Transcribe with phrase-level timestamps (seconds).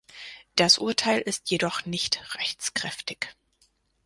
[0.55, 3.35] Das Urteil ist jedoch nicht rechtskräftig.